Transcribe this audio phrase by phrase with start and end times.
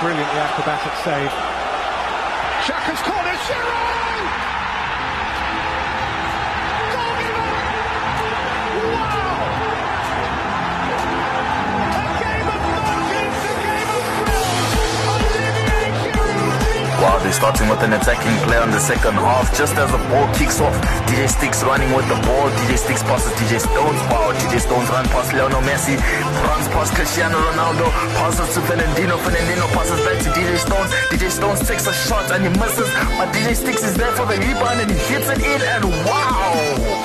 [0.00, 1.30] Brilliantly acrobatic save.
[2.66, 4.15] Xhaka's corner, Giroud!
[17.26, 19.50] They're starting with an attacking play on the second half.
[19.50, 20.70] Just as the ball kicks off,
[21.10, 22.46] DJ Sticks running with the ball.
[22.62, 23.98] DJ Sticks passes DJ Stones.
[24.06, 25.98] Wow, DJ Stones run past Lionel Messi.
[26.46, 27.90] Runs past Cristiano Ronaldo.
[28.14, 29.18] Passes to Fernandinho.
[29.18, 30.92] Fernandinho passes back to DJ Stones.
[31.10, 32.86] DJ Stones takes a shot and he misses.
[33.18, 35.60] But DJ Sticks is there for the rebound and he hits it in.
[35.66, 36.95] And wow!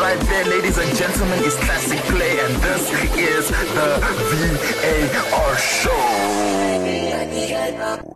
[0.00, 4.00] Right there, ladies and gentlemen, is classic play, and this is the
[5.30, 6.00] VAR show.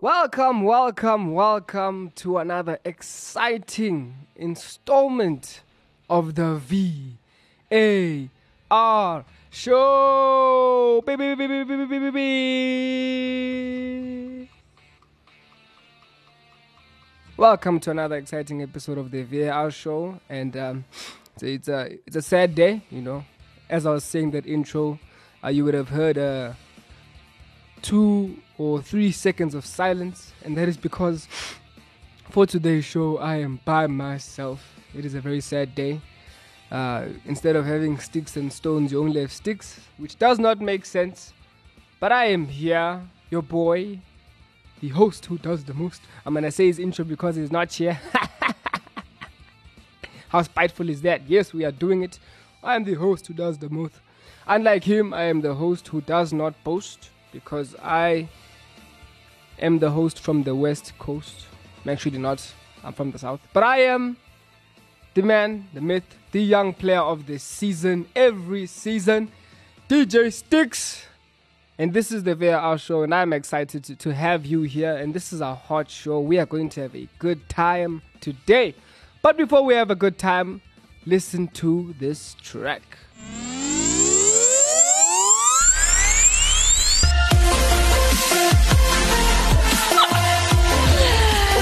[0.01, 5.61] Welcome, welcome, welcome to another exciting installment
[6.09, 7.19] of the V
[7.71, 8.31] A
[8.71, 11.03] R show.
[11.05, 12.89] Baby, baby, baby, baby, baby.
[17.37, 20.87] Welcome to another exciting episode of the VAR show, and um,
[21.37, 23.25] so it's a it's a sad day, you know.
[23.69, 24.99] As I was saying that intro,
[25.43, 26.53] uh, you would have heard uh,
[27.83, 31.27] two or three seconds of silence, and that is because
[32.31, 34.63] for today's show I am by myself.
[34.97, 36.01] It is a very sad day.
[36.71, 40.85] Uh, instead of having sticks and stones, you only have sticks, which does not make
[40.85, 41.33] sense.
[42.01, 44.01] But I am here, your boy,
[44.81, 46.03] the host who does the most.
[46.25, 47.99] I'm gonna say his intro because he's not here.
[50.35, 51.23] How spiteful is that?
[51.29, 52.19] Yes, we are doing it.
[52.61, 53.95] I am the host who does the most.
[54.49, 58.29] Unlike him, I am the host who does not boast because I
[59.61, 61.47] am the host from the West Coast.
[61.85, 62.53] I'm actually not.
[62.83, 63.39] I'm from the South.
[63.53, 64.17] But I am
[65.15, 69.31] the man, the myth, the young player of the season, every season,
[69.89, 71.07] DJ Sticks.
[71.79, 74.97] And this is the VAR show, and I'm excited to, to have you here.
[74.97, 76.19] And this is a hot show.
[76.19, 78.75] We are going to have a good time today.
[79.25, 80.61] But before we have a good time,
[81.07, 82.83] listen to this track.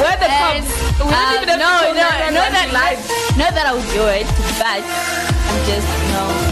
[0.02, 0.98] Where the And, cops?
[0.98, 3.38] We um, even have no, to no, go not that live.
[3.38, 4.26] not that I would do it,
[4.58, 6.51] but I'm just you know imagining.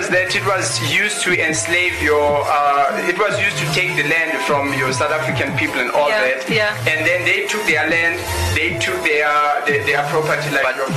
[0.00, 4.06] was that it was used to enslave your, uh, it was used to take the
[4.08, 6.48] land from your South African people and all Yeah, that.
[6.48, 6.88] yeah.
[6.88, 8.16] And then they took their land,
[8.56, 9.28] they took their
[9.68, 10.48] their, their property.
[10.56, 10.88] Like, your,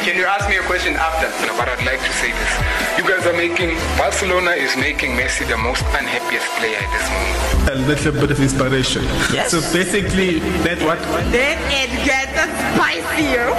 [0.00, 1.28] can you ask me a question after?
[1.44, 2.52] No, but I'd like to say this.
[2.96, 7.36] You guys are making, Barcelona is making Messi the most unhappiest player at this moment.
[7.68, 9.04] a little bit of inspiration.
[9.28, 9.52] Yes.
[9.52, 10.96] So basically, that what
[11.28, 12.32] Then it gets
[12.72, 13.52] spicier.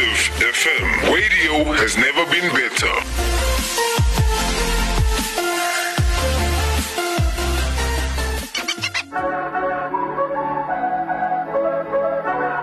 [0.00, 1.12] FM.
[1.12, 2.94] Radio has never been better.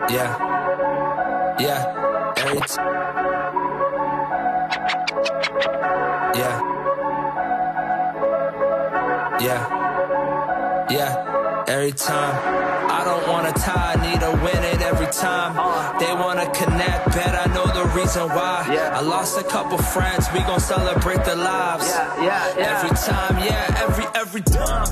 [0.09, 1.57] Yeah.
[1.59, 1.81] Yeah.
[6.35, 6.61] Yeah.
[9.39, 10.87] Yeah.
[10.89, 11.63] Yeah.
[11.67, 12.35] Every time.
[12.89, 15.66] I don't wanna tie, I need to win it every time.
[18.07, 18.69] Reason why.
[18.71, 18.97] Yeah.
[18.97, 21.87] I lost a couple friends, we gon' celebrate their lives.
[21.87, 22.77] Yeah, yeah, yeah.
[22.77, 24.87] Every time, yeah, every every time.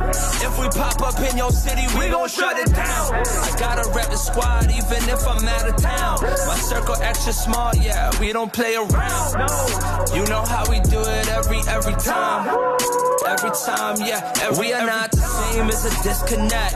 [0.48, 3.14] If we pop up in your city, we gon' shut it down.
[3.14, 6.18] I gotta rep the squad, even if I'm out of town.
[6.48, 9.32] My circle extra small, yeah, we don't play around.
[10.14, 12.44] You know how we do it every every time.
[13.26, 14.34] Every time, yeah.
[14.42, 15.12] Every, we are not
[15.46, 16.76] the same, it's a disconnect.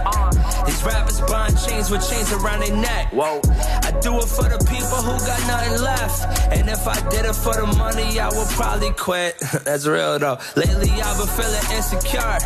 [0.66, 3.12] These rappers buying chains with chains around their neck.
[3.13, 3.41] Whoa.
[3.84, 6.53] I do it for the people who got nothing left.
[6.53, 9.38] And if I did it for the money, I would probably quit.
[9.63, 10.38] That's real though.
[10.56, 12.40] Lately, I've been feeling insecure.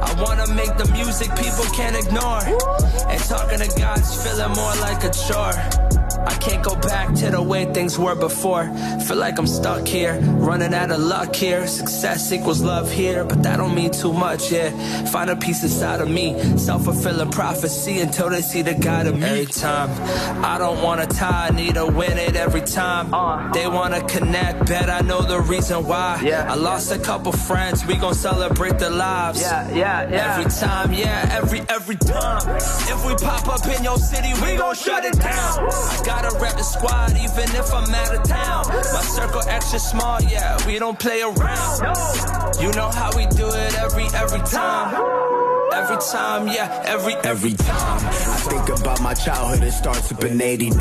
[0.00, 2.42] I wanna make the music people can't ignore.
[3.08, 5.87] And talking to God's feeling more like a chore.
[6.28, 8.64] I can't go back to the way things were before.
[9.06, 10.18] Feel like I'm stuck here,
[10.48, 11.66] running out of luck here.
[11.66, 14.68] Success equals love here, but that don't mean too much, yeah.
[15.06, 19.18] Find a piece inside of me, self fulfilling prophecy until they see the God of
[19.18, 19.24] me.
[19.24, 19.88] Every time,
[20.44, 23.14] I don't wanna tie, I need to win it every time.
[23.14, 23.50] Uh.
[23.52, 26.20] They wanna connect, bet I know the reason why.
[26.22, 26.52] Yeah.
[26.52, 29.40] I lost a couple friends, we gon' celebrate their lives.
[29.40, 30.36] Yeah, yeah, yeah.
[30.36, 32.42] Every time, yeah, every every time.
[32.92, 35.68] If we pop up in your city, we gon' shut it down.
[36.17, 38.66] I gotta rep the squad, even if I'm out of town.
[38.68, 41.80] My circle extra small, yeah, we don't play around.
[42.60, 45.47] You know how we do it every every time.
[45.78, 48.10] Every time, yeah, every Every time I
[48.50, 50.74] think about my childhood, it starts up in 89.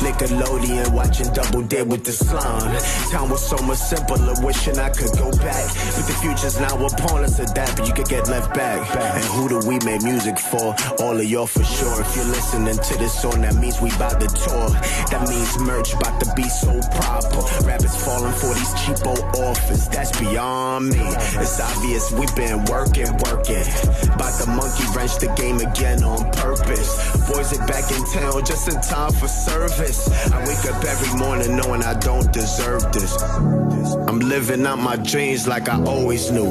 [0.00, 2.80] Nickelodeon, watching Double Dare with the slime.
[3.12, 5.68] Time was so much simpler, wishing I could go back.
[5.68, 8.80] But the future's now upon us, adapt, but you could get left back.
[8.96, 10.74] And who do we make music for?
[10.98, 12.00] All of y'all for sure.
[12.00, 14.68] If you're listening to this song, that means we bout to tour.
[15.12, 17.44] That means merch about to be so proper.
[17.66, 19.12] Rappers falling for these cheapo
[19.44, 21.04] offers, that's beyond me.
[21.36, 23.66] It's obvious we've been working, working.
[24.14, 26.90] About the monkey wrench the game again on purpose.
[27.28, 30.08] Boys are back in town just in time for service.
[30.32, 33.20] I wake up every morning knowing I don't deserve this.
[33.22, 36.48] I'm living out my dreams like I always knew.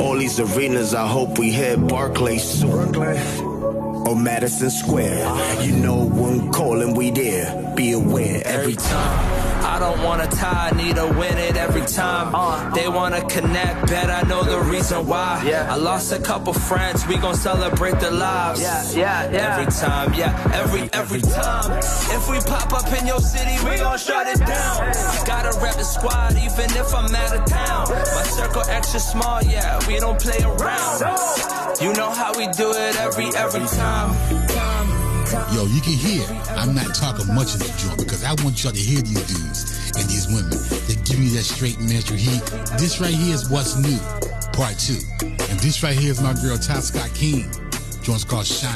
[0.00, 2.94] All these arenas, I hope we hit Barclays soon.
[2.96, 5.62] Or oh, Madison Square.
[5.62, 7.74] You know when calling, we there.
[7.76, 9.37] Be aware every time.
[9.62, 12.34] I don't wanna tie, I need to win it every time.
[12.34, 12.70] Uh.
[12.70, 15.42] They wanna connect, bet I know the reason why.
[15.46, 15.72] Yeah.
[15.72, 18.60] I lost a couple friends, we gon' celebrate the lives.
[18.60, 19.56] Yeah, yeah, yeah.
[19.58, 21.70] Every time, yeah, every every time.
[22.16, 24.92] If we pop up in your city, we gon' shut it down.
[25.26, 27.88] Gotta rep the squad, even if I'm out of town.
[27.90, 31.00] My circle extra small, yeah, we don't play around.
[31.80, 34.57] You know how we do it every every time.
[35.28, 36.24] Yo, you can hear.
[36.56, 39.92] I'm not talking much in the joint because I want y'all to hear these dudes
[40.00, 40.56] and these women.
[40.88, 42.40] They give me that straight menstrual heat.
[42.80, 43.98] This right here is what's new,
[44.56, 44.96] part two.
[45.20, 47.44] And this right here is my girl Ty Scott King.
[48.00, 48.72] Joint's called Shine.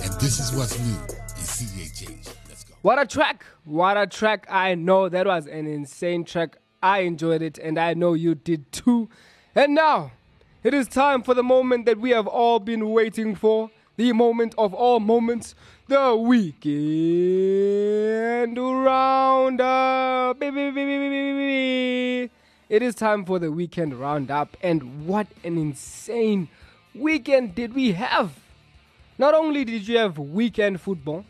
[0.00, 2.34] And this is what's new in CHH.
[2.48, 2.74] Let's go.
[2.80, 3.44] What a track!
[3.64, 4.46] What a track!
[4.48, 6.56] I know that was an insane track.
[6.82, 9.10] I enjoyed it, and I know you did too.
[9.54, 10.12] And now,
[10.64, 14.54] it is time for the moment that we have all been waiting for the moment
[14.58, 15.54] of all moments,
[15.92, 16.56] the weekend
[18.56, 20.38] roundup.
[20.40, 22.30] It
[22.70, 26.48] is time for the weekend roundup, and what an insane
[26.94, 28.32] weekend did we have!
[29.18, 31.26] Not only did you have weekend football,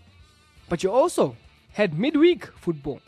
[0.69, 1.37] but you also
[1.73, 3.01] had midweek football.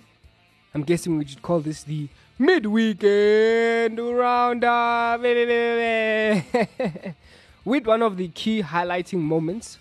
[0.75, 2.09] I'm guessing we should call this the
[2.41, 5.21] midweekend roundup.
[7.65, 9.79] With one of the key highlighting moments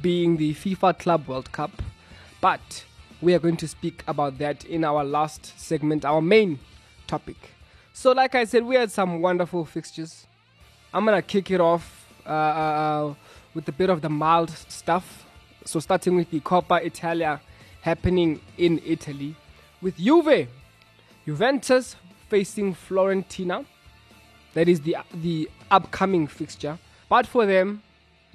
[0.00, 1.82] being the FIFA Club World Cup.
[2.40, 2.84] But
[3.20, 6.58] we are going to speak about that in our last segment, our main
[7.06, 7.36] topic.
[7.92, 10.26] So, like I said, we had some wonderful fixtures.
[10.92, 13.14] I'm gonna kick it off uh, uh,
[13.54, 15.24] with a bit of the mild stuff.
[15.64, 17.40] So, starting with the Coppa Italia
[17.80, 19.34] happening in Italy,
[19.80, 20.48] with Juve,
[21.24, 21.96] Juventus
[22.28, 23.64] facing Florentina.
[24.54, 26.78] That is the the upcoming fixture.
[27.08, 27.82] But for them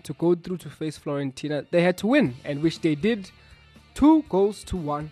[0.04, 3.30] to go through to face Florentina, they had to win, and which they did,
[3.94, 5.12] two goals to one.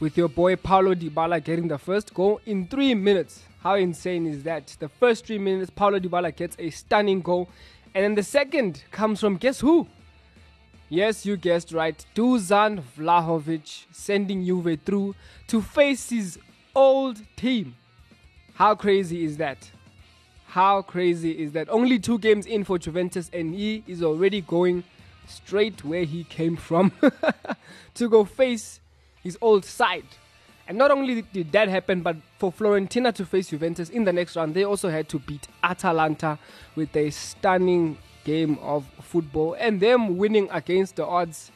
[0.00, 3.42] With your boy Paulo Dybala getting the first goal in three minutes.
[3.62, 4.76] How insane is that?
[4.78, 7.48] The first three minutes, Paulo Dybala gets a stunning goal,
[7.94, 9.86] and then the second comes from guess who?
[10.88, 12.04] Yes, you guessed right.
[12.14, 15.14] Dusan Vlahovic sending Juve through
[15.48, 16.38] to face his
[16.74, 17.74] old team.
[18.54, 19.70] How crazy is that?
[20.54, 21.68] How crazy is that?
[21.68, 24.84] Only two games in for Juventus, and he is already going
[25.26, 26.92] straight where he came from
[27.94, 28.78] to go face
[29.20, 30.06] his old side.
[30.68, 34.36] And not only did that happen, but for Florentina to face Juventus in the next
[34.36, 36.38] round, they also had to beat Atalanta
[36.76, 41.50] with a stunning game of football and them winning against the odds,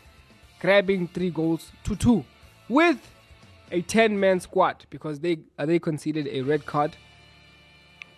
[0.58, 2.24] grabbing three goals to two
[2.68, 2.98] with
[3.70, 6.96] a 10 man squad because they they conceded a red card.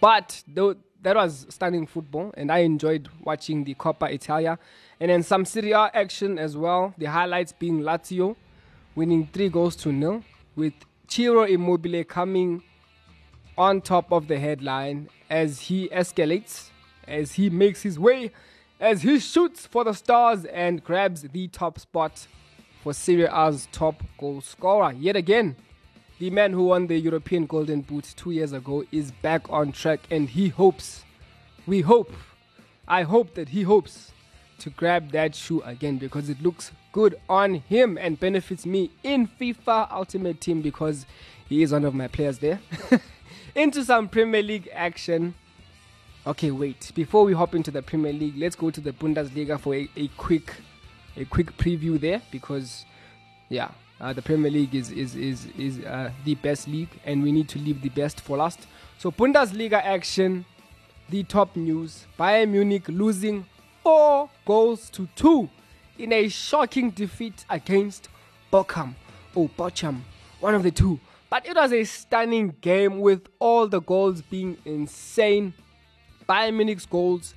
[0.01, 4.59] But though that was stunning football, and I enjoyed watching the Coppa Italia,
[4.99, 6.95] and then some Serie A action as well.
[6.99, 8.37] The highlights being Lazio
[8.95, 10.23] winning three goals to nil,
[10.57, 10.75] with
[11.09, 12.63] Ciro Immobile coming
[13.57, 16.71] on top of the headline as he escalates,
[17.07, 18.33] as he makes his way,
[18.79, 22.27] as he shoots for the stars and grabs the top spot
[22.83, 24.93] for Serie A's top goal scorer.
[24.93, 25.57] Yet again,
[26.21, 30.01] the man who won the European Golden Boot two years ago is back on track
[30.11, 31.03] and he hopes,
[31.67, 32.13] we hope,
[32.87, 34.13] I hope that he hopes
[34.59, 39.29] to grab that shoe again because it looks good on him and benefits me in
[39.29, 41.07] FIFA Ultimate Team because
[41.49, 42.61] he is one of my players there.
[43.55, 45.35] into some Premier League action.
[46.27, 46.93] Okay, wait.
[46.95, 50.09] Before we hop into the Premier League, let's go to the Bundesliga for a, a
[50.19, 50.53] quick
[51.17, 52.85] a quick preview there because
[53.49, 57.33] yeah, uh, the Premier League is is is is uh, the best league, and we
[57.33, 58.67] need to leave the best for last.
[58.99, 60.45] So Bundesliga action,
[61.09, 63.47] the top news: Bayern Munich losing
[63.83, 65.49] four goals to two
[65.99, 68.09] in a shocking defeat against
[68.53, 68.95] Bochum
[69.35, 70.01] or Bochum,
[70.41, 70.99] one of the two.
[71.29, 75.55] But it was a stunning game with all the goals being insane.
[76.29, 77.35] Bayern Munich's goals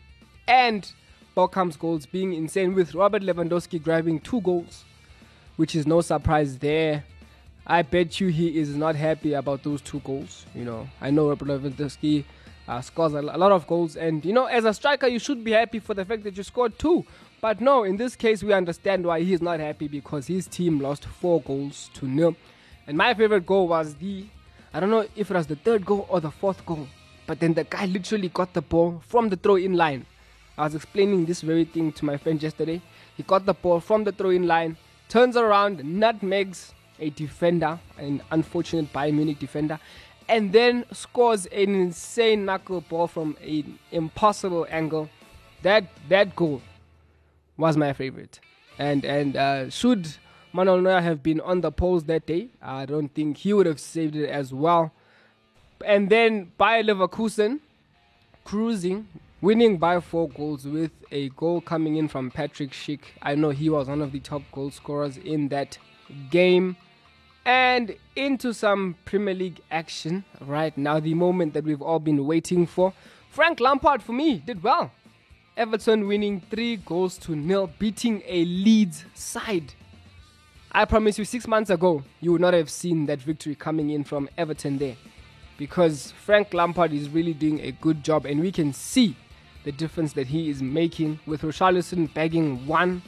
[0.47, 0.91] and
[1.35, 4.85] Bochum's goals being insane, with Robert Lewandowski grabbing two goals,
[5.55, 7.03] which is no surprise there.
[7.65, 10.45] I bet you he is not happy about those two goals.
[10.53, 12.25] You know, I know Lewandowski
[12.67, 15.43] uh, scores a, a lot of goals, and you know, as a striker, you should
[15.43, 17.05] be happy for the fact that you scored two.
[17.41, 21.05] But no, in this case, we understand why he's not happy because his team lost
[21.05, 22.35] four goals to nil.
[22.87, 24.25] And my favorite goal was the,
[24.73, 26.87] I don't know if it was the third goal or the fourth goal,
[27.27, 30.05] but then the guy literally got the ball from the throw in line.
[30.57, 32.81] I was explaining this very thing to my friend yesterday.
[33.17, 34.77] He got the ball from the throw in line,
[35.13, 39.79] turns around, nutmegs a defender, an unfortunate Bayern Munich defender,
[40.27, 45.07] and then scores an insane knuckle ball from an impossible angle.
[45.61, 46.63] That that goal
[47.57, 48.39] was my favorite.
[48.79, 50.07] And and uh, should
[50.51, 53.79] Manuel Neuer have been on the post that day, I don't think he would have
[53.79, 54.93] saved it as well.
[55.85, 57.59] And then Bayer Leverkusen
[58.45, 59.07] cruising,
[59.43, 63.01] winning by four goals with a goal coming in from Patrick Schick.
[63.21, 65.77] I know he was one of the top goal scorers in that
[66.31, 66.77] game.
[67.45, 72.65] And into some Premier League action right now, the moment that we've all been waiting
[72.65, 72.93] for.
[73.29, 74.93] Frank Lampard, for me, did well.
[75.57, 79.73] Everton winning three goals to nil, beating a Leeds side.
[80.71, 84.05] I promise you, six months ago, you would not have seen that victory coming in
[84.05, 84.95] from Everton there.
[85.57, 89.17] Because Frank Lampard is really doing a good job, and we can see
[89.63, 93.01] the difference that he is making with Richarlison bagging one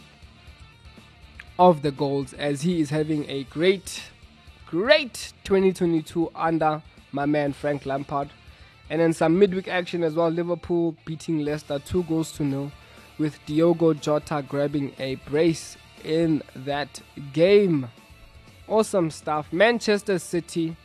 [1.57, 4.03] of the goals as he is having a great,
[4.65, 6.81] great 2022 under
[7.11, 8.29] my man Frank Lampard.
[8.89, 10.29] And then some midweek action as well.
[10.29, 12.71] Liverpool beating Leicester two goals to nil,
[13.17, 17.01] with Diogo Jota grabbing a brace in that
[17.33, 17.89] game.
[18.67, 19.51] Awesome stuff.
[19.51, 20.75] Manchester City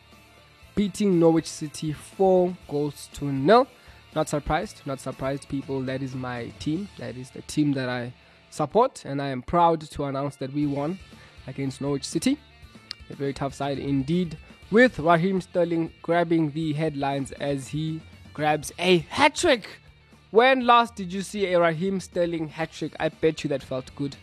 [0.75, 3.67] beating Norwich City four goals to nil.
[4.14, 5.81] Not surprised, not surprised, people.
[5.83, 6.88] That is my team.
[6.99, 8.12] That is the team that I
[8.50, 10.99] support, and I am proud to announce that we won
[11.47, 12.38] against Norwich City.
[13.09, 14.37] A very tough side indeed
[14.71, 18.00] with Raheem Sterling grabbing the headlines as he
[18.35, 19.69] grabs a hat trick.
[20.31, 22.95] When last did you see a Raheem Sterling hat trick?
[23.00, 24.14] I bet you that felt good.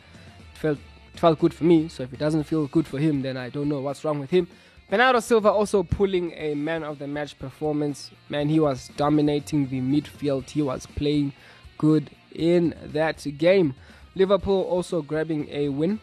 [0.54, 0.80] It felt
[1.14, 1.88] it felt good for me.
[1.90, 4.30] So if it doesn't feel good for him, then I don't know what's wrong with
[4.30, 4.48] him.
[4.90, 8.12] Bernardo Silva also pulling a man of the match performance.
[8.30, 10.50] Man, he was dominating the midfield.
[10.50, 11.34] He was playing
[11.78, 13.76] good in that game.
[14.16, 16.00] Liverpool also grabbing a win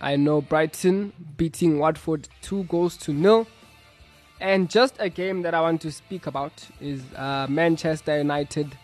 [0.00, 3.46] I know Brighton beating Watford two goals to nil.
[4.40, 8.74] And just a game that I want to speak about is uh, Manchester United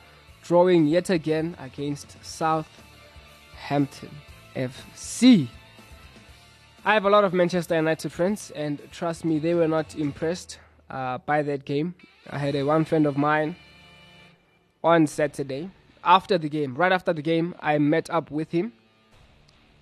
[0.43, 4.11] drawing yet again against Southampton
[4.55, 5.49] FC.
[6.87, 10.59] I have a lot of Manchester United friends, and trust me, they were not impressed
[10.89, 11.95] uh, by that game.
[12.31, 13.57] I had a one friend of mine
[14.83, 15.71] on Saturday
[16.05, 18.73] after the game, right after the game, I met up with him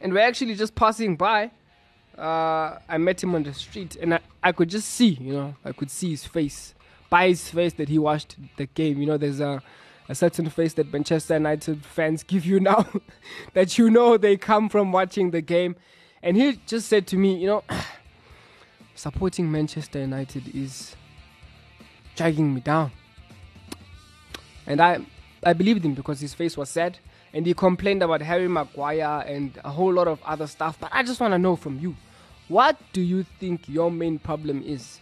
[0.00, 1.50] and we're actually just passing by.
[2.16, 5.56] Uh, I met him on the street, and I, I could just see, you know,
[5.64, 6.74] I could see his face,
[7.10, 9.00] by his face that he watched the game.
[9.00, 9.62] You know, there's a,
[10.08, 12.86] a certain face that Manchester United fans give you now,
[13.54, 15.74] that you know they come from watching the game.
[16.24, 17.64] And he just said to me, you know,
[18.94, 20.96] supporting Manchester United is
[22.16, 22.92] dragging me down.
[24.66, 25.04] And I,
[25.42, 26.98] I believed him because his face was sad
[27.34, 30.78] and he complained about Harry Maguire and a whole lot of other stuff.
[30.80, 31.94] But I just want to know from you,
[32.48, 35.00] what do you think your main problem is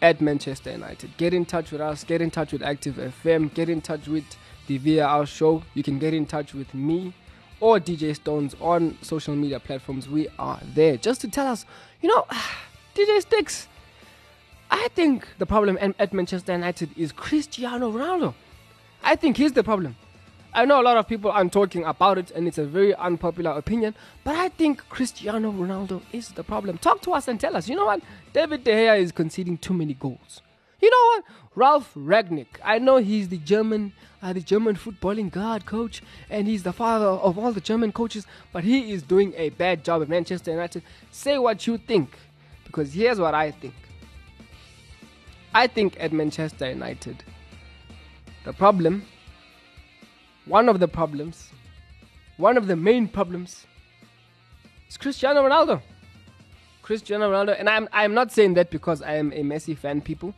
[0.00, 1.16] at Manchester United?
[1.16, 4.24] Get in touch with us, get in touch with Active FM, get in touch with
[4.68, 5.64] the VAR show.
[5.74, 7.14] You can get in touch with me
[7.60, 10.08] or DJ Stones on social media platforms.
[10.08, 11.64] We are there just to tell us,
[12.00, 12.26] you know,
[12.94, 13.68] DJ Sticks.
[14.70, 18.34] I think the problem at Manchester United is Cristiano Ronaldo.
[19.02, 19.96] I think he's the problem.
[20.52, 23.50] I know a lot of people aren't talking about it, and it's a very unpopular
[23.52, 23.94] opinion,
[24.24, 26.78] but I think Cristiano Ronaldo is the problem.
[26.78, 27.68] Talk to us and tell us.
[27.68, 28.00] You know what?
[28.32, 30.40] David De Gea is conceding too many goals.
[30.80, 31.24] You know what?
[31.54, 32.58] Ralf Rangnick.
[32.62, 33.92] I know he's the German,
[34.22, 38.26] uh, the German footballing god coach, and he's the father of all the German coaches.
[38.52, 40.82] But he is doing a bad job at Manchester United.
[41.10, 42.16] Say what you think,
[42.64, 43.74] because here's what I think.
[45.54, 47.24] I think at Manchester United,
[48.44, 49.06] the problem
[50.46, 51.50] one of the problems,
[52.36, 53.66] one of the main problems,
[54.88, 55.82] is Cristiano Ronaldo.
[56.82, 60.34] Cristiano Ronaldo, and I'm I'm not saying that because I am a Messi fan, people,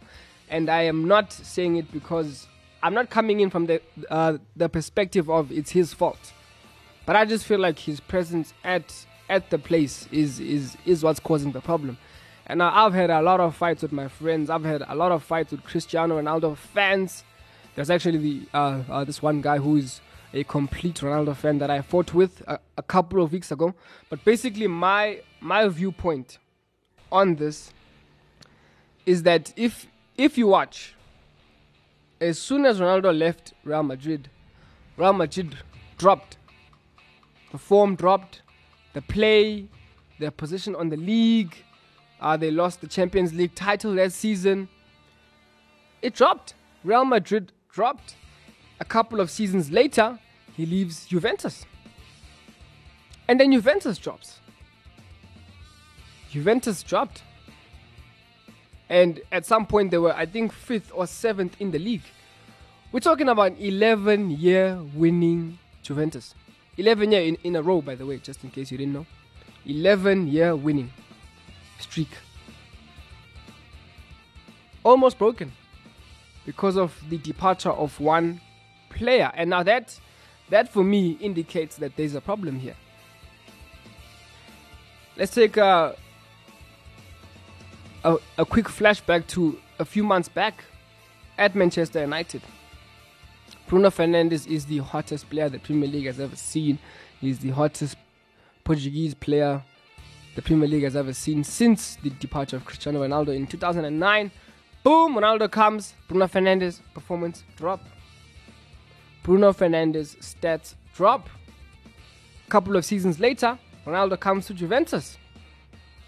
[0.50, 2.46] and I am not saying it because
[2.82, 6.32] I'm not coming in from the uh, the perspective of it's his fault,
[7.06, 11.20] but I just feel like his presence at at the place is is is what's
[11.20, 11.98] causing the problem.
[12.46, 14.48] And I've had a lot of fights with my friends.
[14.48, 17.22] I've had a lot of fights with Cristiano Ronaldo fans
[17.78, 20.00] there's actually the uh, uh, this one guy who is
[20.34, 23.72] a complete Ronaldo fan that I fought with a, a couple of weeks ago.
[24.10, 26.38] But basically, my my viewpoint
[27.12, 27.72] on this
[29.06, 29.86] is that if
[30.18, 30.94] if you watch,
[32.20, 34.28] as soon as Ronaldo left Real Madrid,
[34.96, 35.56] Real Madrid
[35.96, 36.36] dropped.
[37.52, 38.42] The form dropped,
[38.92, 39.68] the play,
[40.18, 41.56] their position on the league.
[42.20, 44.68] Uh, they lost the Champions League title that season.
[46.02, 46.54] It dropped.
[46.82, 48.16] Real Madrid dropped.
[48.80, 50.18] A couple of seasons later,
[50.54, 51.64] he leaves Juventus.
[53.28, 54.40] And then Juventus drops.
[56.30, 57.22] Juventus dropped.
[58.88, 62.02] And at some point, they were, I think, fifth or seventh in the league.
[62.90, 66.34] We're talking about 11 year winning Juventus.
[66.78, 69.06] 11 year in, in a row, by the way, just in case you didn't know.
[69.66, 70.90] 11 year winning
[71.78, 72.08] streak.
[74.84, 75.52] Almost broken
[76.46, 78.40] because of the departure of one
[78.88, 79.30] player.
[79.34, 79.98] And now that
[80.50, 82.76] that for me indicates that there's a problem here.
[85.16, 85.94] Let's take a,
[88.08, 90.64] a, a quick flashback to a few months back
[91.36, 92.40] at Manchester United.
[93.66, 96.78] Bruno Fernandes is the hottest player the Premier League has ever seen.
[97.20, 97.96] He's the hottest
[98.64, 99.62] Portuguese player
[100.36, 104.30] the Premier League has ever seen since the departure of Cristiano Ronaldo in 2009.
[104.82, 105.92] Boom, Ronaldo comes.
[106.08, 107.84] Bruno Fernandes performance drop.
[109.22, 111.28] Bruno Fernandes stats drop.
[112.46, 115.18] A couple of seasons later, Ronaldo comes to Juventus.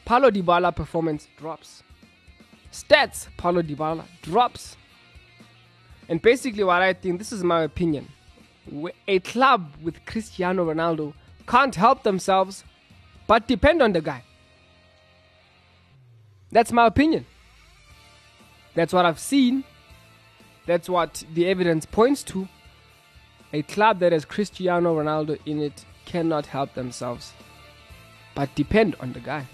[0.06, 1.82] Paulo Dybala performance drops.
[2.72, 4.76] Stats, Paulo Dybala drops.
[6.08, 8.08] And basically, what I think, this is my opinion.
[9.08, 11.14] A club with Cristiano Ronaldo
[11.46, 12.64] can't help themselves
[13.26, 14.24] but depend on the guy.
[16.52, 17.26] That's my opinion.
[18.74, 19.64] That's what I've seen.
[20.66, 22.48] That's what the evidence points to.
[23.52, 27.32] A club that has Cristiano Ronaldo in it cannot help themselves
[28.34, 29.46] but depend on the guy.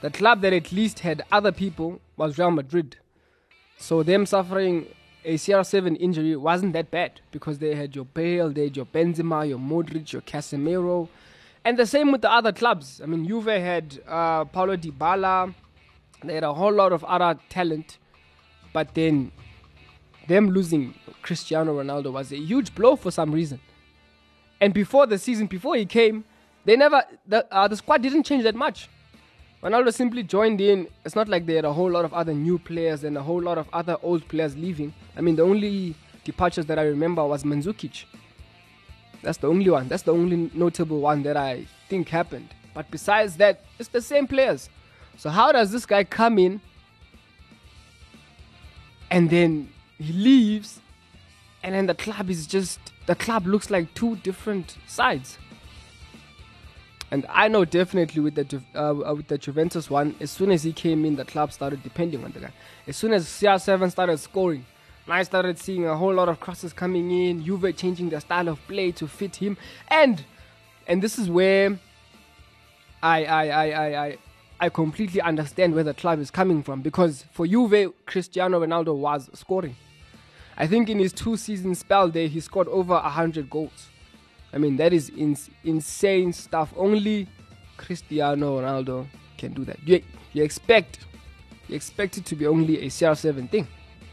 [0.00, 2.96] The club that at least had other people was Real Madrid.
[3.76, 4.86] So them suffering
[5.24, 9.46] a CR7 injury wasn't that bad because they had your Bale, they had your Benzema,
[9.46, 11.08] your Modric, your Casemiro,
[11.64, 13.00] and the same with the other clubs.
[13.02, 15.54] I mean, Juve had uh, Paulo Dybala,
[16.24, 17.98] they had a whole lot of other talent,
[18.72, 19.32] but then
[20.28, 23.60] them losing Cristiano Ronaldo was a huge blow for some reason.
[24.60, 26.24] And before the season, before he came,
[26.64, 28.88] they never the uh, the squad didn't change that much.
[29.62, 30.88] Ronaldo simply joined in.
[31.04, 33.42] It's not like they had a whole lot of other new players and a whole
[33.42, 34.94] lot of other old players leaving.
[35.16, 35.94] I mean, the only
[36.24, 38.04] departures that I remember was Mandzukic.
[39.22, 39.88] That's the only one.
[39.88, 42.48] That's the only notable one that I think happened.
[42.72, 44.70] But besides that, it's the same players.
[45.18, 46.62] So how does this guy come in
[49.10, 49.68] and then
[49.98, 50.80] he leaves
[51.62, 55.36] and then the club is just the club looks like two different sides.
[57.10, 60.62] And I know definitely with the Ju- uh, with the Juventus one, as soon as
[60.62, 62.52] he came in, the club started depending on the guy.
[62.86, 64.64] As soon as CR7 started scoring,
[65.08, 68.64] I started seeing a whole lot of crosses coming in, Juve changing their style of
[68.68, 69.56] play to fit him,
[69.88, 70.24] and
[70.86, 71.78] and this is where
[73.02, 74.18] I I I I I,
[74.60, 79.28] I completely understand where the club is coming from because for Juve, Cristiano Ronaldo was
[79.34, 79.74] scoring.
[80.56, 83.89] I think in his two season spell there, he scored over 100 goals.
[84.52, 86.72] I mean, that is ins insane stuff.
[86.76, 87.28] Only
[87.76, 89.06] Cristiano Ronaldo
[89.38, 89.78] can do that.
[89.86, 91.00] You, you expect
[91.68, 93.66] you expect it to be only a CR7 thing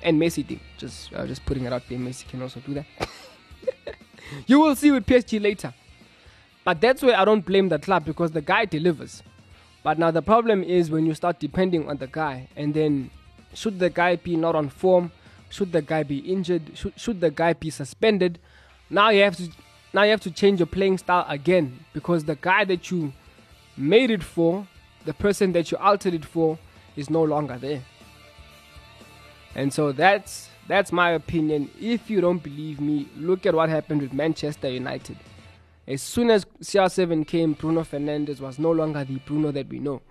[0.03, 0.59] and Messi thing.
[0.77, 1.97] Just uh, just putting it out there.
[1.97, 2.85] Messi can also do that.
[4.47, 5.73] you will see with PSG later.
[6.63, 9.23] But that's where I don't blame the club because the guy delivers.
[9.83, 13.09] But now the problem is when you start depending on the guy, and then
[13.53, 15.11] should the guy be not on form,
[15.49, 18.37] should the guy be injured, should, should the guy be suspended,
[18.89, 19.49] now you have to
[19.97, 23.11] now you have to change your playing style again because the guy that you
[23.75, 24.67] made it for,
[25.05, 26.59] the person that you altered it for,
[26.95, 27.81] is no longer there.
[29.55, 31.71] And so that's that's my opinion.
[31.81, 35.17] If you don't believe me, look at what happened with Manchester United.
[35.87, 40.03] As soon as CR7 came, Bruno Fernandes was no longer the Bruno that we know.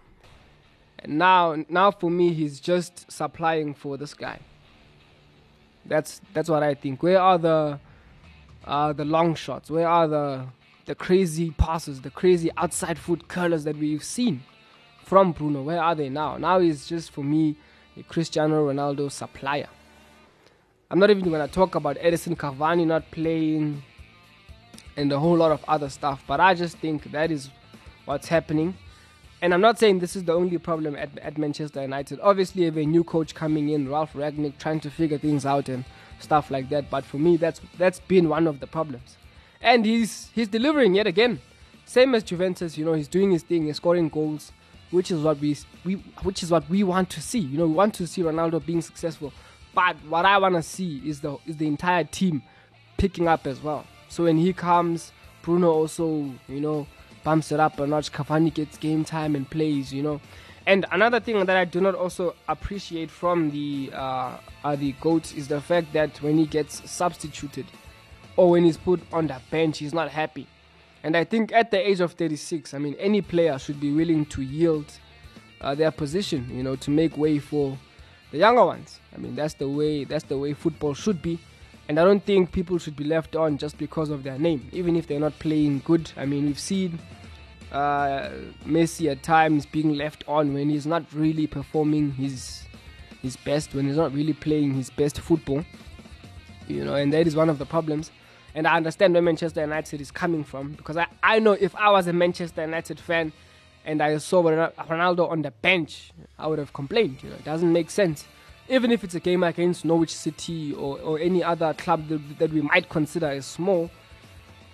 [0.98, 4.40] And now now for me he's just supplying for this guy.
[5.84, 7.04] That's that's what I think.
[7.04, 7.78] Where are the
[8.66, 9.70] uh, the long shots?
[9.70, 10.46] Where are the
[10.86, 14.42] the crazy passes, the crazy outside foot curlers that we've seen
[15.04, 15.62] from Bruno?
[15.62, 16.36] Where are they now?
[16.36, 17.56] Now he's just for me
[17.96, 19.68] a Cristiano Ronaldo supplier.
[20.90, 23.82] I'm not even to talk about Edinson Cavani not playing
[24.96, 27.50] and a whole lot of other stuff, but I just think that is
[28.04, 28.76] what's happening.
[29.42, 32.20] And I'm not saying this is the only problem at, at Manchester United.
[32.22, 35.68] Obviously, you have a new coach coming in, Ralf Rangnick, trying to figure things out
[35.68, 35.84] and
[36.20, 36.90] stuff like that.
[36.90, 39.16] But for me, that's that's been one of the problems,
[39.60, 41.40] and he's he's delivering yet again.
[41.84, 44.50] Same as Juventus, you know, he's doing his thing, he's scoring goals,
[44.90, 47.38] which is what we we which is what we want to see.
[47.38, 49.32] You know, we want to see Ronaldo being successful,
[49.74, 52.42] but what I want to see is the is the entire team
[52.96, 53.86] picking up as well.
[54.08, 56.86] So when he comes, Bruno also, you know,
[57.22, 58.12] bumps it up a notch.
[58.12, 60.20] Cavani gets game time and plays, you know.
[60.66, 65.32] And another thing that I do not also appreciate from the uh, uh, the goats
[65.32, 67.66] is the fact that when he gets substituted
[68.36, 70.48] or when he's put on the bench, he's not happy.
[71.04, 74.26] And I think at the age of 36, I mean, any player should be willing
[74.26, 74.86] to yield
[75.60, 77.78] uh, their position, you know, to make way for
[78.32, 78.98] the younger ones.
[79.14, 81.38] I mean, that's the way that's the way football should be.
[81.88, 84.96] And I don't think people should be left on just because of their name, even
[84.96, 86.10] if they're not playing good.
[86.16, 86.98] I mean, we've seen
[87.72, 88.30] uh,
[88.64, 92.62] Messi at times being left on when he's not really performing his
[93.22, 95.64] his best, when he's not really playing his best football.
[96.68, 98.10] You know, and that is one of the problems.
[98.54, 101.90] And I understand where Manchester United is coming from because I, I know if I
[101.90, 103.32] was a Manchester United fan
[103.84, 107.22] and I saw Ronaldo on the bench, I would have complained.
[107.22, 108.24] You know, it doesn't make sense.
[108.68, 112.52] Even if it's a game against Norwich City or, or any other club that, that
[112.52, 113.90] we might consider as small,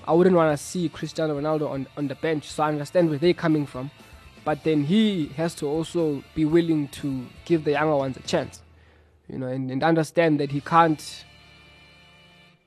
[0.06, 2.50] I wouldn't want to see Cristiano Ronaldo on, on the bench.
[2.50, 3.90] So I understand where they're coming from.
[4.44, 8.60] But then he has to also be willing to give the younger ones a chance.
[9.28, 11.24] You know, and, and understand that he can't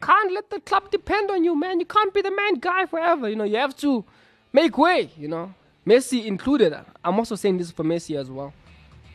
[0.01, 1.79] can't let the club depend on you, man.
[1.79, 3.27] You can't be the main guy forever.
[3.27, 4.05] You know, you have to
[4.53, 5.53] make way, you know.
[5.85, 6.73] Messi included.
[7.03, 8.53] I'm also saying this for Messi as well.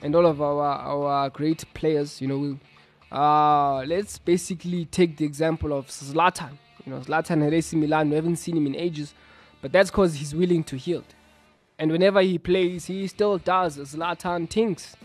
[0.02, 2.58] And all of our our great players, you know, we,
[3.12, 6.58] uh, let's basically take the example of Zlatan.
[6.86, 9.14] You know, Zlatan at AC Milan, we haven't seen him in ages,
[9.60, 11.04] but that's because he's willing to yield.
[11.78, 14.96] And whenever he plays, he still does Zlatan things.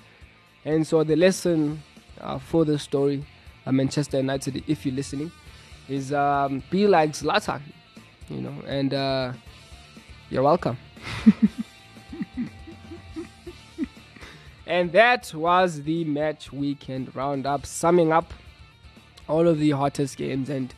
[0.63, 1.81] And so the lesson
[2.19, 3.25] uh, for the story,
[3.65, 5.31] uh, Manchester United, if you're listening,
[5.87, 7.61] is um, be like Zlatan,
[8.29, 9.33] you know, and uh,
[10.29, 10.77] you're welcome.
[14.65, 18.33] and that was the match weekend roundup, summing up
[19.27, 20.73] all of the hottest games and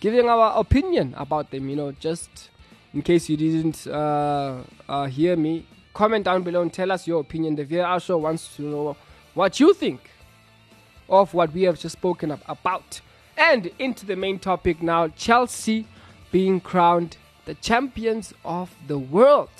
[0.00, 1.68] giving our opinion about them.
[1.68, 2.50] You know, just
[2.92, 7.20] in case you didn't uh, uh, hear me, comment down below and tell us your
[7.20, 7.56] opinion.
[7.56, 8.96] The VR show wants to know
[9.34, 10.10] what you think
[11.08, 13.00] of what we have just spoken about.
[13.36, 15.86] And into the main topic now Chelsea
[16.30, 19.50] being crowned the champions of the world.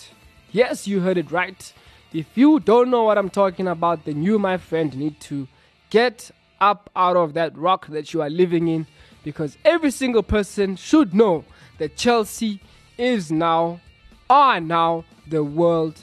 [0.53, 1.72] Yes, you heard it right.
[2.12, 5.48] If you don't know what I'm talking about, then you, my friend, need to
[5.90, 8.87] get up out of that rock that you are living in
[9.22, 11.44] because every single person should know
[11.78, 12.61] that Chelsea
[12.98, 13.80] is now,
[14.28, 16.00] are now, the world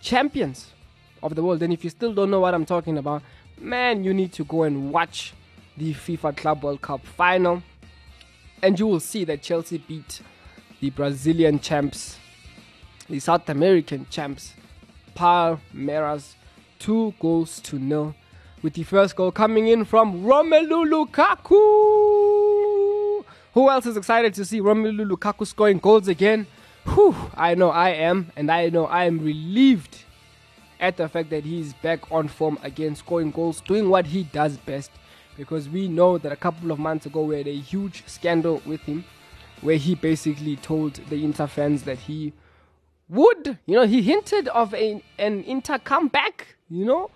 [0.00, 0.72] champions
[1.22, 1.62] of the world.
[1.62, 3.22] And if you still don't know what I'm talking about,
[3.58, 5.34] man, you need to go and watch
[5.76, 7.62] the FIFA Club World Cup final,
[8.62, 10.20] and you will see that Chelsea beat
[10.80, 12.18] the Brazilian champs,
[13.08, 14.54] the South American champs,
[15.14, 16.34] Palmeiras,
[16.78, 18.14] two goals to nil,
[18.62, 22.25] with the first goal coming in from Romelu Lukaku.
[23.56, 26.46] Who else is excited to see Romelu Lukaku scoring goals again?
[26.84, 30.04] Whew, I know I am, and I know I am relieved
[30.78, 34.58] at the fact that he's back on form again, scoring goals, doing what he does
[34.58, 34.90] best
[35.38, 38.82] because we know that a couple of months ago we had a huge scandal with
[38.82, 39.06] him
[39.62, 42.34] where he basically told the Inter fans that he
[43.08, 47.10] would, you know, he hinted of a, an Inter comeback, you know.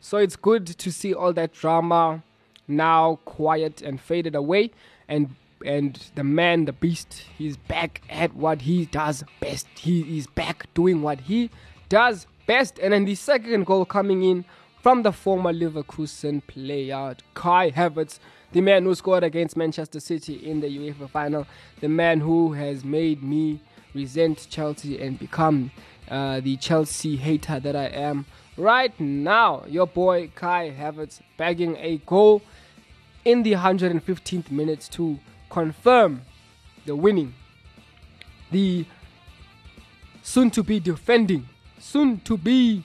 [0.00, 2.22] So it's good to see all that drama
[2.66, 4.70] now quiet and faded away
[5.06, 9.66] and and the man, the beast, he's back at what he does best.
[9.78, 11.50] He is back doing what he
[11.88, 12.78] does best.
[12.78, 14.44] And then the second goal coming in
[14.82, 18.18] from the former Leverkusen player Kai Havertz,
[18.52, 21.46] the man who scored against Manchester City in the UEFA final,
[21.80, 23.60] the man who has made me
[23.94, 25.70] resent Chelsea and become
[26.10, 29.64] uh, the Chelsea hater that I am right now.
[29.68, 32.42] Your boy Kai Havertz bagging a goal
[33.24, 35.18] in the 115th minute to
[35.52, 36.22] confirm
[36.86, 37.34] the winning.
[38.50, 38.86] The
[40.22, 42.84] soon to be defending, soon to be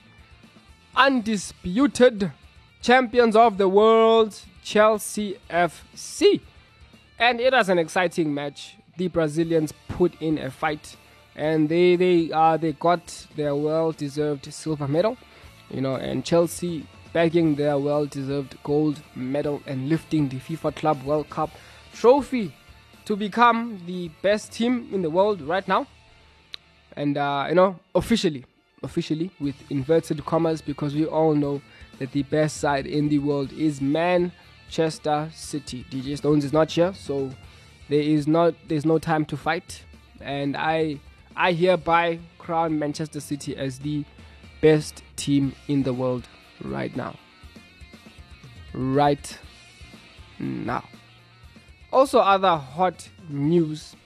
[0.94, 2.30] undisputed
[2.82, 6.40] champions of the world, Chelsea FC.
[7.18, 8.76] And it was an exciting match.
[8.98, 10.96] The Brazilians put in a fight
[11.34, 15.16] and they they uh, they got their well-deserved silver medal,
[15.70, 21.30] you know, and Chelsea bagging their well-deserved gold medal and lifting the FIFA Club World
[21.30, 21.50] Cup
[21.92, 22.52] trophy
[23.08, 25.86] to become the best team in the world right now.
[26.94, 28.44] And uh, you know, officially,
[28.82, 31.62] officially with inverted commas because we all know
[32.00, 35.86] that the best side in the world is Manchester City.
[35.90, 37.32] DJ Stones is not here, so
[37.88, 39.84] there is not there's no time to fight,
[40.20, 41.00] and I
[41.34, 44.04] I hereby crown Manchester City as the
[44.60, 46.28] best team in the world
[46.62, 47.16] right now.
[48.74, 49.38] Right
[50.38, 50.84] now.
[51.92, 53.96] Also, other hot news,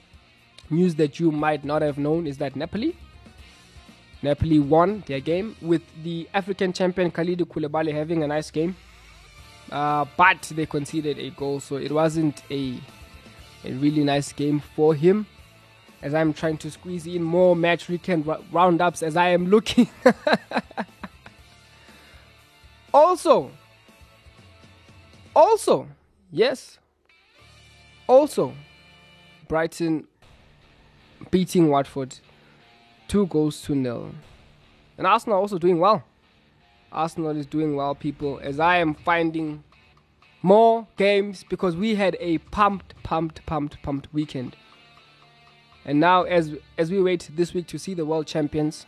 [0.69, 2.95] news that you might not have known is that Napoli,
[4.21, 8.75] Napoli won their game with the African champion Khalid Koulibaly having a nice game,
[9.71, 12.79] uh, but they conceded a goal, so it wasn't a
[13.65, 15.25] a really nice game for him.
[16.01, 19.87] As I'm trying to squeeze in more match weekend roundups as I am looking.
[22.93, 23.51] also,
[25.33, 25.87] also,
[26.29, 26.77] yes,
[28.13, 28.53] also,
[29.47, 30.07] Brighton
[31.31, 32.19] beating Watford
[33.07, 34.11] two goals to nil.
[34.97, 36.03] And Arsenal also doing well.
[36.91, 39.63] Arsenal is doing well, people, as I am finding
[40.43, 44.55] more games because we had a pumped, pumped, pumped, pumped weekend.
[45.85, 48.85] And now, as as we wait this week to see the world champions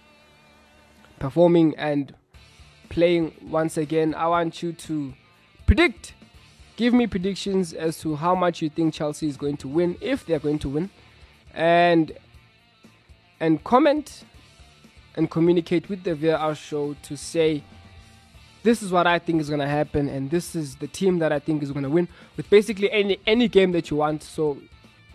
[1.19, 2.13] performing and
[2.89, 5.13] playing once again, I want you to
[5.65, 6.13] predict.
[6.75, 10.25] Give me predictions as to how much you think Chelsea is going to win, if
[10.25, 10.89] they're going to win,
[11.53, 12.11] and
[13.39, 14.25] and comment
[15.15, 17.63] and communicate with the VR show to say
[18.63, 21.31] this is what I think is going to happen and this is the team that
[21.31, 24.23] I think is going to win with basically any any game that you want.
[24.23, 24.57] So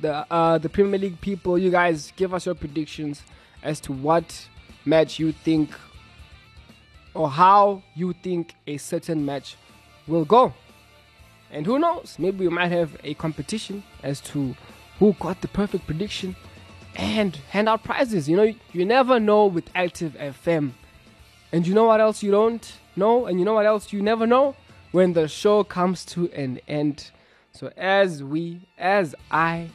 [0.00, 3.22] the uh, the Premier League people, you guys give us your predictions
[3.62, 4.48] as to what
[4.84, 5.70] match you think
[7.12, 9.56] or how you think a certain match
[10.06, 10.54] will go.
[11.52, 14.54] And who knows, maybe we might have a competition as to
[14.98, 16.36] who got the perfect prediction
[16.94, 18.28] and hand out prizes.
[18.28, 20.72] You know, you never know with Active FM.
[21.52, 23.26] And you know what else you don't know?
[23.26, 24.54] And you know what else you never know?
[24.92, 27.10] When the show comes to an end.
[27.52, 29.70] So as we, as I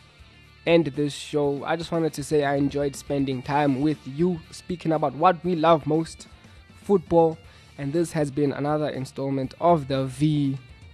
[0.65, 4.93] end this show, I just wanted to say I enjoyed spending time with you, speaking
[4.93, 6.27] about what we love most,
[6.83, 7.37] football.
[7.77, 10.05] And this has been another installment of the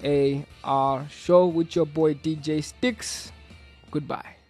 [0.02, 3.32] VAR show with your boy DJ Sticks.
[3.92, 4.41] Goodbye.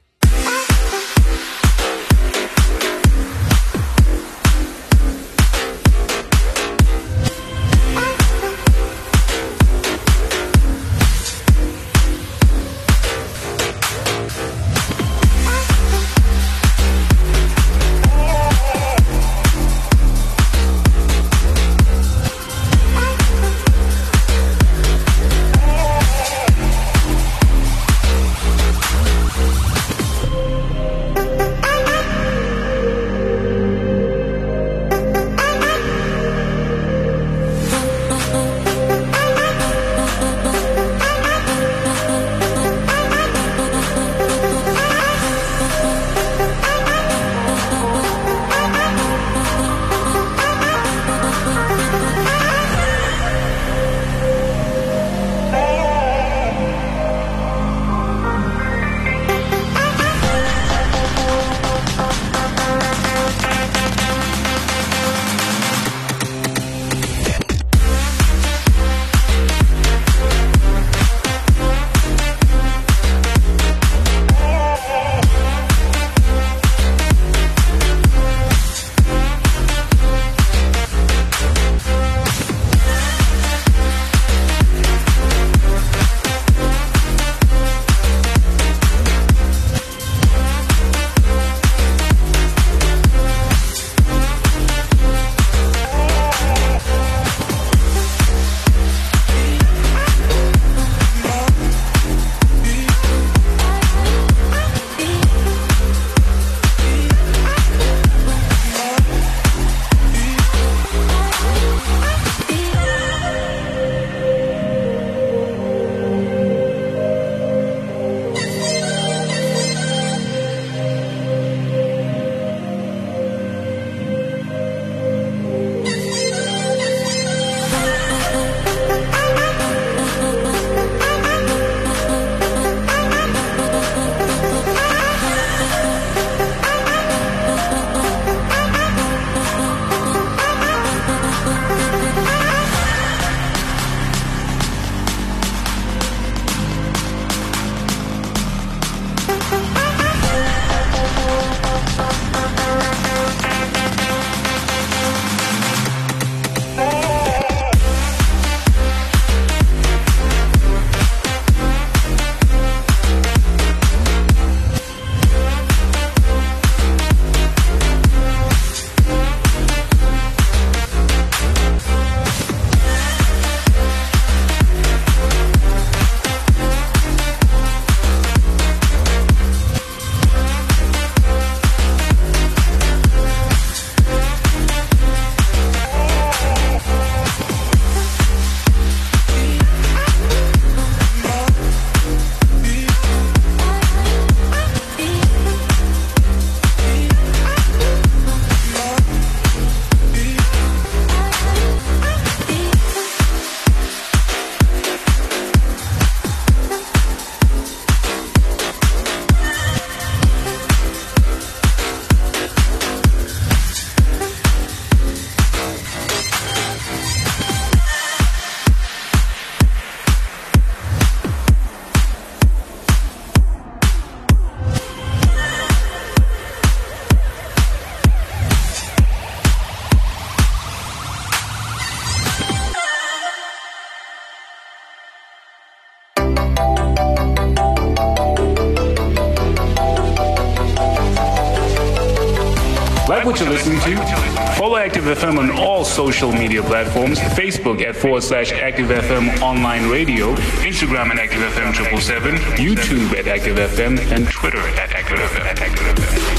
[245.92, 247.20] Social media platforms.
[247.20, 253.28] Facebook at forward slash Active FM Online Radio, Instagram at Active FM 777, YouTube at
[253.28, 256.31] Active FM, and Twitter at Active FM.